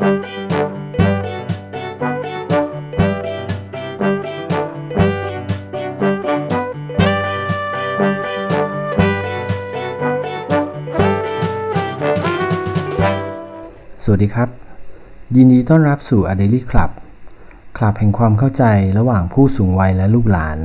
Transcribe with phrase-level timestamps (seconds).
[0.00, 0.08] สวัส
[14.22, 14.48] ดีครับ
[15.36, 16.90] ยินดีต้อนรับสู่ a d e l y Club
[17.76, 18.64] คลับแห่งความเข้าใจ
[18.98, 20.58] ระหว่างผู้สูงวัยและลูกหลาน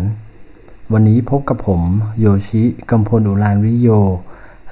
[0.94, 1.82] วันนี้พบกับผม
[2.20, 3.90] โยชิกัมพลอุลานวิโย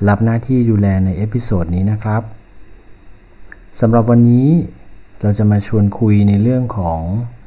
[0.08, 2.24] รับหน้าที่ดูแลใน episode นี้นะครับ
[3.80, 4.50] สำหรับวันนี้
[5.22, 7.02] เราจะมาชวนคุยในเรื่องของ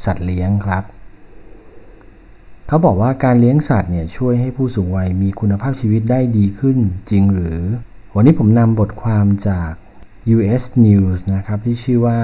[0.05, 0.85] สัตว์เลี้ยงครับ
[2.67, 6.79] เขาบอกว่าการเลี้ยงสัตว์เนี่ยช่วยให้ผู้สูงวัยมีคุณภาพชีวิตได้ดีขึ้น
[7.11, 7.61] จริงหรือ
[8.15, 9.73] วันนี้ผมนำบทความจาก
[10.37, 12.21] US News นะครับที่ชื่อว่า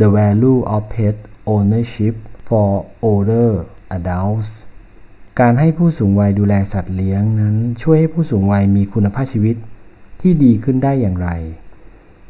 [0.00, 1.16] The Value of Pet
[1.54, 2.14] Ownership
[2.48, 2.70] for
[3.06, 3.50] Older
[3.96, 4.48] Adults
[5.40, 9.56] การให้ผู้สูงวัยดูแลสัตว์เลี้ยงนั้น ช่วยให้ผู้สูงวัยมีคุณภาพชีวิต
[10.20, 11.30] ที่ดีขึ้นได้อย่างไร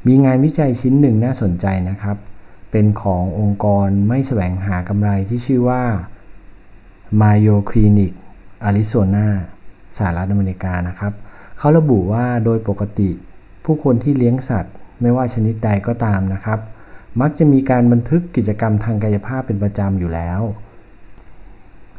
[0.08, 2.16] มีงานวิจัยชิ้นหนึ่งน่าสนใจนะครับ
[2.70, 5.82] เป็นขององค์กรไม่แสวงหากำไรที่ชื่อว่า
[7.20, 8.12] Mayo Clinic
[8.68, 9.26] Arizona
[9.96, 11.12] สหรัฐอเมริกานะครับ
[11.58, 13.10] เขาระบุว่าโดยปกติ
[13.64, 16.58] ผู้คนที่เลี้ยงสัตว์ ไม่ว่าชนิดใดก็ตามนะครับ
[17.20, 20.40] มักจะมีการบันทึกกิจกรรมทางกายภาพเป็นประจำอยู่แล้ว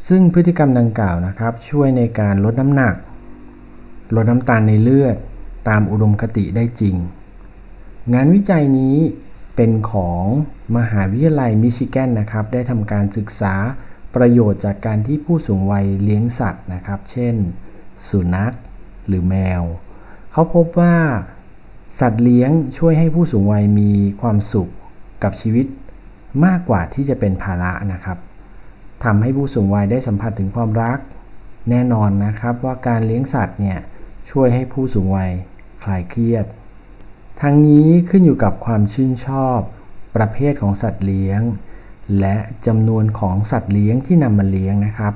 [0.08, 2.95] ซึ่งพฤติกรรมดังกล่าวนะครับ ช่วยในการลดน้ำหนัก
[4.16, 5.16] ลดน้ำตาลในเลือด
[5.70, 6.95] ตามอุดมคติได้จริง
[8.14, 8.97] งานวิจัยนี้
[9.55, 10.23] เป็นของ
[10.78, 13.55] มหาวิทยาลัยมิชิแกนนะครับ ได้ทำการศึกษา
[14.16, 17.36] ประโยชน์จากการที่ผู้สูงวัยเลี้ยงสัตว์นะครับ เช่น
[18.09, 18.53] สุนัข
[19.08, 19.64] หรือแมว
[20.31, 20.95] เขาพบว่า
[22.00, 24.70] สัตว์เลี้ยงช่วยให้ผู้สูงวัยมีความสุข
[25.23, 25.66] กับชีวิต
[26.45, 28.17] มากกว่าที่จะเป็นภาระนะครับ
[29.03, 31.00] ทำให้ผู้สูงวัยได้สัมผัสถึงความรัก
[31.70, 33.80] แน่นอนนะครับว่าการเลี้ยงสัตว์เนี่ย
[34.31, 35.31] ช่วยให้ผู้สูงวัย
[35.83, 36.45] คลายเครียด
[37.44, 39.59] ทั้งนี้ขึ้นอยู่กับความชื่นชอบ
[40.16, 41.42] ประเภทของสัตว์เลี้ยง
[42.20, 42.38] และ
[42.68, 45.14] จำนวนของสัตว์เลี้ยงที่นำมาเลี้ยงนะครับ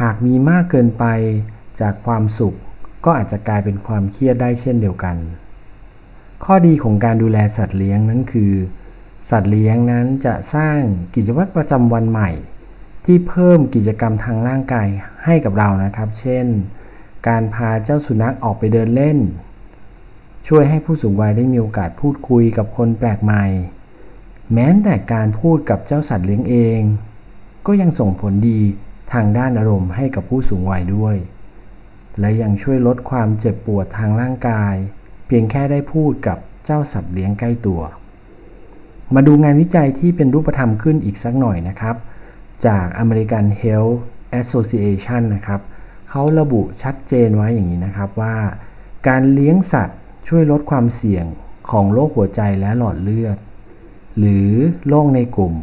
[0.00, 1.04] หากมีมากเกินไป
[1.80, 2.56] จากความสุข
[3.04, 5.16] ก็อาจจะกลายเป็นความเครียดได้เช่นเดียวกัน
[6.44, 8.52] ข้อดีของการดูแลสัตว์เลี้ยงนั้นคือ
[9.30, 10.78] สัตว์เลี้ยงนั้นจะสร้าง
[11.14, 12.30] กิจวัตรประจำวันใหม่
[13.04, 14.88] ที่เพิ่มกิจกรรมทางร่างกาย
[15.24, 16.46] ให้กับเรานะครับ เช่น
[17.28, 19.18] การพาเจ้าสุนัขออกไปเดินเล่น
[20.48, 23.44] ช่วยให้ผู้สูงวัยได้มีโอกาสพูดคุยกับคนแปลกใหม่
[24.52, 26.80] แม้แต่การพูดกับเจ้าสัตว์เลี้ยงเอง
[27.66, 28.60] ก็ยังส่งผลดี
[29.12, 31.16] ทางด้านอารมณ์ให้กับผู้สูงวัยด้วย
[32.20, 34.74] และยังช่วยลดความเจ็บปวดทางร่างกาย
[35.26, 37.82] เพียงแค่ได้พูดกับเจ้าสัตว์เลี้ยงใกล้ตัว
[39.14, 41.96] มาดูงานวิจัยที่เป็นรูปธรรมขึ้นอีกสักหน่อยนะครับ
[42.66, 43.96] จาก American Health
[44.40, 45.60] Association นะครับ
[46.10, 48.36] เขาระบุชัดเจนไว้อย่างนี้นะครับว่า
[49.08, 51.24] การเลี้ยงสัตว์ ช่วยลดความเสี่ยง
[51.70, 53.36] ของโรคหัวใจและหลอดเลือด
[54.18, 54.50] หรือ
[54.88, 55.54] โรคในกลุ่ม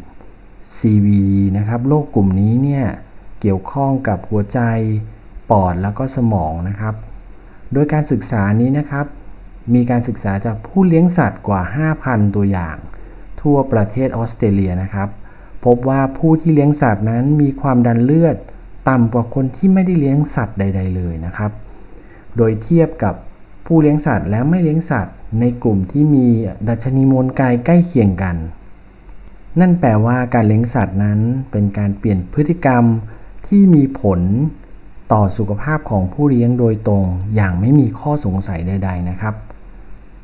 [0.77, 2.85] CVD นะครับโรคกลุ่มนี้เนี่ย
[3.41, 4.59] เกี่ยวข้องกับหัวใจ
[5.51, 6.95] ปอดแล้วก็สมองนะครับ
[7.73, 9.05] โดยการศึกษานี้นะครับ
[9.73, 11.61] มีการศึกษาจากผู้เลี้ยงสัตว์กว่า
[11.99, 12.77] 5,000 ตัวอย่าง
[13.41, 15.09] ทั่วประเทศออสเตรเลียนะครับ
[15.65, 18.35] พบว่าผู้ที่เลี้ยงสัตว์นั้นมีความดันเลือด
[18.89, 21.51] ต่ำกว่าคนที่ไม่ได้เลี้ยงสัตว์ใด ๆ เลยนะครับ
[22.37, 23.15] โดยเทียบกับ
[23.65, 26.25] ผู้เลี้ยงสัตว์และไม่เลี้ยงสัตว์ ในกลุ่มที่มี
[26.67, 28.35] ดัชนีมวลกายใกล้เคียงกัน
[29.59, 31.19] นั่นแปลว่าการเลี้ยงสัตว์นั้น
[31.51, 32.83] เป็นการเปลี่ยนพฤติกรรม
[33.47, 34.21] ที่มีผล
[35.13, 37.05] ต่อสุขภาพของผู้เลี้ยงโดยตรง
[37.35, 39.35] อย่างไม่มีข้อสงสัยใด ๆนะครับ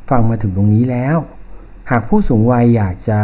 [0.10, 1.18] ฟังมาถึงตรงนี้แล้ว
[1.92, 3.20] หากผู้สูงวัยอยากจะ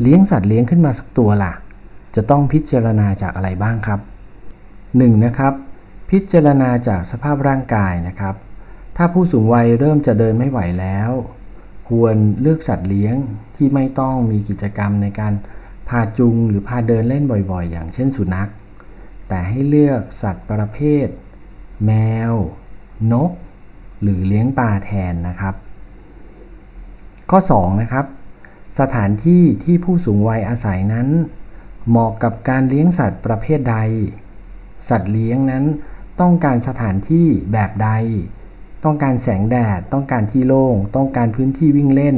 [0.00, 1.52] เลี้ยงสัตว์เลี้ยงขึ้นมาสักตัวล่ะ
[2.16, 4.00] จะต้องพิจารณาจากอะไรบ้างครับ
[4.62, 5.24] 1.
[5.24, 5.52] นะครับ
[6.10, 8.34] พิจารณาจากสภาพร่างกายนะครับ
[8.96, 11.10] ถ้าผู้สูงวัยเริ่มจะเดินไม่ไหวแล้ว
[11.88, 13.16] ควรเลือกสัตว์เลี้ยง
[13.56, 15.34] ที่ไม่ต้องมีกิจกรรมในการ
[15.88, 18.48] พาจุงหรือพาเดินเล่นบ่อยๆ อย่างเช่นสุนัข
[19.28, 21.06] แต่ให้เลือกสัตว์ประเภท
[21.86, 21.92] แม
[22.30, 22.34] ว
[23.12, 23.30] นก
[24.02, 25.54] หรือเลี้ยงปลาแทนนะครับ
[27.30, 28.06] ข้อ 2 นะครับ
[28.80, 31.08] สถานที่ที่ผู้สูงวัยอาศัยนั้น
[31.88, 33.76] เหมาะกับการเลี้ยงสัตว์ประเภทใด
[34.88, 35.64] สัตว์เลี้ยงนั้น
[36.20, 37.90] ต้องการสถานที่แบบใด
[38.84, 42.16] ต้องการแสงแดด ต้องการที่โล่ง ต้องการพื้นที่วิ่งเล่น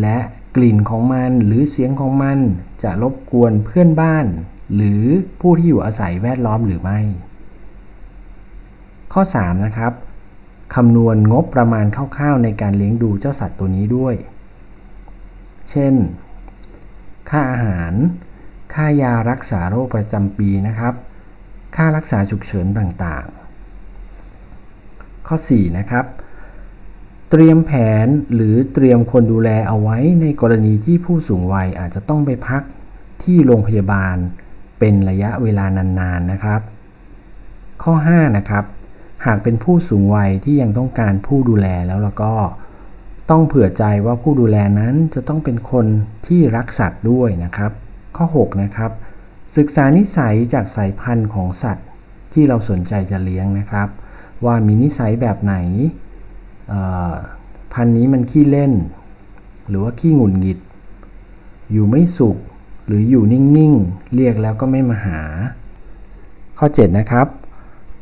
[0.00, 0.18] และ
[0.56, 2.38] กลิ่นของมันหรือเสียงของมัน
[2.82, 4.26] จะรบกวนเพื่อนบ้าน
[4.74, 5.02] หรือ
[5.40, 6.98] ผู้ที่อยู่อาศัยแวดล้อมหรือไม่
[9.12, 9.92] ข้อ 3 นะครับ
[10.74, 14.14] คำนวณงบประมาณคร่าวๆในการเลี้ยงดูเจ้าสัตว์ตัวนี้ด้วย
[15.70, 15.94] เช่น
[17.30, 17.92] ค่าอาหาร
[18.74, 20.94] ค่ายารักษาโรคประจำปีนะครับ
[21.76, 23.45] ค่ารักษาฉุกเฉินต่างๆ
[25.26, 26.06] ข้อ 4 นะครับ
[27.30, 27.72] เตรียมแผ
[28.04, 32.62] นหรือเตรียมคนดูแลเอาไว้ในกรณีที่ผู้สูงวัยอาจจะต้องไปพัก
[33.22, 34.16] ที่โรงพยาบาล
[34.78, 36.60] เป็นระยะเวลานานๆนนะครับ
[37.82, 38.64] ข้อ 5 นะครับ
[39.26, 42.32] หากเป็นผู้สูงวัยที่ยังต้องการผู้ดูแลแล้วแล้วก็
[43.30, 45.86] ต้องเผื่อใจว่าผู้ดูแลนั้นจะต้องเป็นคน
[46.26, 47.72] ที่รักสัตว์ด้วยนะครับ
[48.16, 48.90] ข้อ 6 นะครับ
[49.56, 51.86] ศึกษานิสัยจากสายพันธุ์ของสัตว์
[52.32, 53.88] ที่เราสนใจจะเลี้ยงนะครับ
[54.44, 55.54] ว่ามีนิสัยแบบไหน
[57.72, 58.72] พันนี้มันขี้เล่น
[59.68, 60.58] หรือว่าขี้หงุดหงิด
[61.72, 62.36] อยู่ไม่สุข
[62.86, 65.20] หรืออยู่นิ่งๆ เรียกแล้วก็ไม่มาหา
[66.58, 67.26] ข้อ 7 นะครับ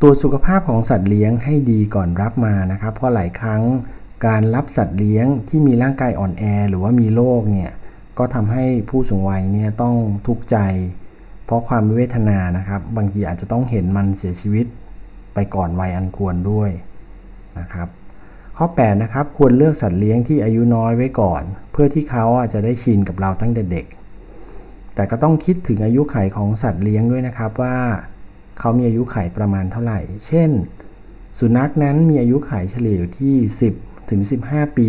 [0.00, 3.62] ตรวสุขภาพของสัตว์เลี้ยงให้ดีก่อนรับมานะครับ เพราะหลายครั้ง
[4.26, 7.70] การรับสัตว์เลี้ยงที่มีร่างกายอ่อนแอ หรือว่ามีโรคเนี่ย
[8.18, 9.94] ก็ทำให้ผู้สูงวัยเนี่ยต้อง
[10.26, 10.56] ทุกข์ใจ
[11.44, 14.66] เพราะความเวทนานะครับ บางทีอาจจะต้องเห็นมันเสียชีวิต
[15.34, 16.70] ไปก่อนวัยอันควรด้วย
[17.58, 17.88] นะครับ
[18.56, 21.42] ข้อ8นะครับควรเลือกสัตว์เลี้ยงที่อายุน้อยไว้ก่อน
[21.72, 23.86] เพื่อที่เขาอาจจะได้ชินกับเราตั้งแต่เด็ก
[24.94, 27.76] แต่ก็ต้องคิดถึงอายุไขของสัตว์เลี้ยงด้วยนะครับว่า
[28.58, 30.50] เขามีอายุไขประมาณเท่าไหร่ เช่น
[31.38, 33.34] สุนัขนั้นมีอายุไขเฉลี่ยอยู่ที่
[33.74, 34.88] 10 ถึง 15 ปี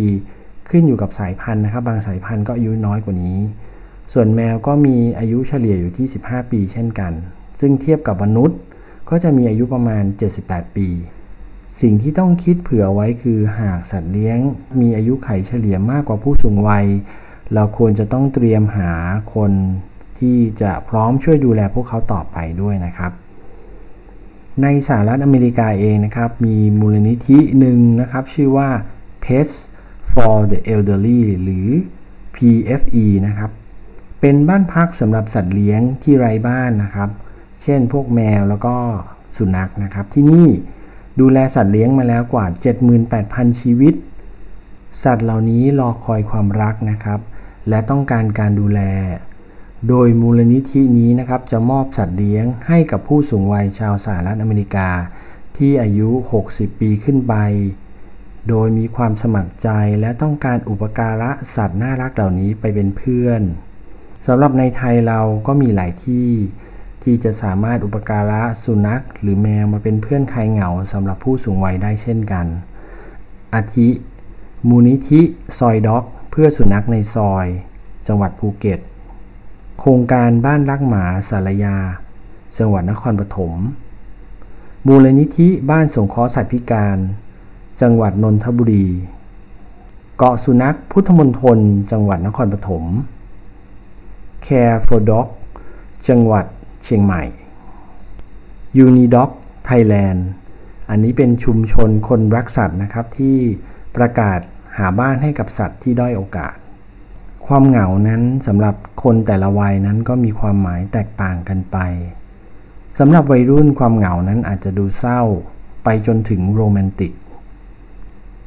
[0.70, 3.38] ขึ้นอยู่กับสายพันธุ์นะครับ บางสายพันธุ์ก็อายุน้อยกว่านี้
[4.12, 7.12] ส่วนแมวก็มีอายุเฉลี่ยอยู่ที่ 15 ปีเช่นกัน
[7.60, 8.58] ซึ่งเทียบกับมนุษย์
[9.10, 10.04] ก็จะมีอายุประมาณ
[10.40, 10.88] 78 ปี
[11.80, 14.38] สิ่งที่ต้องคิดเผื่อไว้คือหากสัตว์เลี้ยง
[14.80, 16.86] มีอายุไขเฉลี่ยมากกว่าผู้สูงวัย
[17.54, 18.92] เราควรจะต้องเตรียมหา
[19.34, 19.52] คน
[20.18, 23.12] ที่จะพร้อมช่วยดูแลพวกเขาต่อไปด้วยนะครับ
[24.62, 28.68] ในสหรัฐอเมริกาเองนะครับ มีมูลนิธิหนึ่งนะครับ ชื่อว่า
[29.24, 29.54] Pets
[30.12, 31.68] for the Elderly หรือ
[32.34, 33.50] PFE นะครับ
[34.20, 37.10] เป็นบ้านพักสำหรับสัตว์เลี้ยงที่ไร้บ้านนะครับ
[37.62, 38.76] เช่นพวกแมวแล้วก็
[39.36, 40.48] สุนัขนะครับ ที่นี่
[41.20, 42.46] ดูแลสัตว์เลี้ยงมาแล้วกว่า
[43.02, 43.94] 78,000 ชีวิต
[45.04, 47.20] สัตว์เหล่านี้รอคอยความรักนะครับ
[47.68, 48.80] และต้องการการดูแล
[49.88, 54.88] โดยมูลนิธินี้นะครับจะมอบสัตว์เลี้ยงให้กับผู้สูงวัยชาวสหรัฐอเมริกา
[55.56, 56.08] ที่อายุ
[56.46, 57.34] 60 ปีขึ้นไป
[58.48, 59.68] โดยมีความสมัครใจ
[60.00, 63.42] และต้องการอุปการะสัตว์น่ารักเหล่านี้ไปเป็นเพื่อน
[64.26, 66.28] สำหรับในไทยเราก็มีหลายที่
[67.08, 72.46] ที่จะสามารถอุปการะสุนัข หรือแมวมาเป็นเพื่อนคลายเหงาสำหรับผู้สูงวัยได้เช่นกัน
[73.54, 73.88] อาทิ
[74.68, 75.20] มูลนิธิ
[75.58, 77.46] ซอยด็อก เพื่อสุนัขในซอย
[78.06, 78.80] จังหวัดภูเก็ต
[79.78, 81.76] โครงการบ้านรักหมาสารยา
[82.58, 83.54] จังหวัดนครปฐม
[84.86, 86.98] มูลนิธิบ้านสงเคราะห์สัตว์พิการ
[87.80, 88.86] จังหวัดนนทบุรี
[90.16, 91.58] เกาะสุนัขพุทธมณฑล
[91.90, 92.84] จังหวัดนครปฐม
[94.46, 95.28] Care for Dog
[96.08, 96.44] จังหวัด
[96.84, 97.22] เชียงใหม่
[98.84, 99.30] Unidog
[99.68, 100.20] Thailand
[100.90, 103.36] อันนี้เป็นชุมชนคนรักสัตว์นะครับที่
[103.96, 104.40] ประกาศ
[104.78, 106.56] หาบ้านให้กับสัตว์ที่ด้อยโอกาส
[107.46, 111.78] ความเหงานั้นสำหรับคนแต่ละวัยนั้นก็มีความหมายแตกต่างกันไป
[112.98, 115.20] สำหรับวัยรุ่นความเหงานั้นอาจจะดูเศร้า
[115.84, 117.12] ไปจนถึงโรแมนติก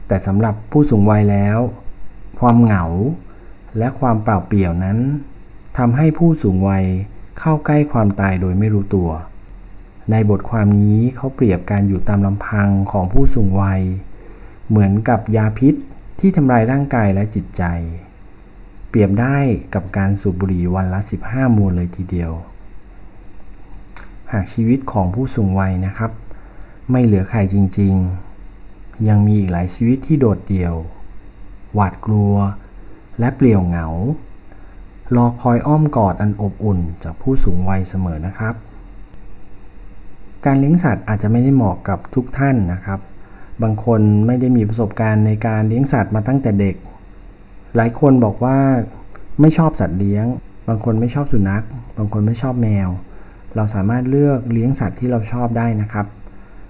[0.08, 1.58] แต่สำหรับผู้สูงวัยแล้ว
[2.40, 2.86] ความเหงา
[3.78, 4.98] และความเปล่าเปลี่ยวนั้น
[5.78, 6.86] ทำให้ผู้สูงวัย
[7.40, 9.10] เข้าใกล้ความตายโดยไม่รู้ตัว
[10.12, 13.82] ในบทความนี้เขาเปรียบการอยู่ตามลำพังของผู้สูงวัย
[14.70, 15.76] เหมือนกับยาพิษ
[16.20, 17.64] ที่ทำลายร่างกายและจิตใจ
[18.90, 19.38] เปรียบได้
[19.74, 22.32] กับการสูบบุหรี่วันละ 15 มวนเลยทีเดียว
[24.32, 26.12] หากชีวิตของผู้สูงวัยนะครับ
[26.92, 27.94] ไม่เหลือใครจริง
[28.52, 30.76] ๆ ยังมีอีกหลายชีวิตที่โดดเดี่ยว
[31.74, 32.34] หวาดกลัว
[33.20, 33.88] และเปลี่ยวเหงา
[35.16, 38.56] รอคอยอ้อมกอดอันอบอุ่นจากผู้สูงวัยเสมอนะครับ
[40.46, 43.00] การเลี้ยงสัตว์อาจจะไม่ได้เหมาะกับทุกท่านนะครับ
[43.64, 46.76] บางคนไม่ได้มีประสบการณ์ในการเลี้ยงสัตว์มาตั้งแต่เด็ก
[47.76, 48.58] หลายคนบอกว่า
[49.42, 50.26] ไม่ชอบสัตว์เลี้ยง
[50.68, 51.64] บางคนไม่ชอบสุนัข
[51.98, 52.90] บางคนไม่ชอบแมว
[53.56, 56.06] เราสามารถเลือกเลี้ยงสัตว์ที่เราชอบได้นะครับ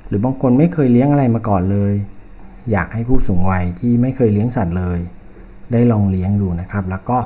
[0.08, 1.94] หรือบางคนไม่เคยเลี้ยงอะไรมาก่อนเลย
[2.72, 5.00] อยากให้ผู้สูงวัยที่ไม่เคยเลี้ยงสัตว์เลย
[5.72, 7.18] ได้ลองเลี้ยงดูนะครับ แล้วก็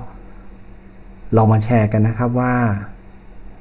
[1.36, 2.56] ลองมาแชร์กันนะครับว่า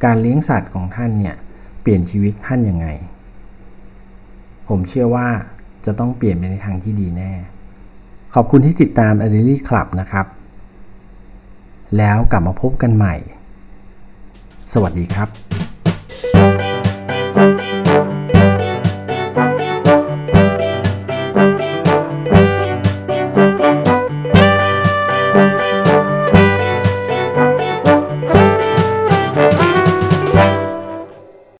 [0.05, 1.37] การเลี้ยงสัตว์ของท่านเนี่ย
[1.83, 2.87] เปลี่ยนชีวิตท่านยังไง
[4.69, 5.29] ผมเชื่อว่า
[5.87, 7.33] จะต้องเปลี่ยนไปในทางที่ดีแน่
[8.35, 10.26] ขอบคุณที่ติดตาม a d e l y Club นะครับ
[11.99, 13.14] แล้วกลับมาพบกันใหม่
[14.73, 15.29] สวัสดีครับ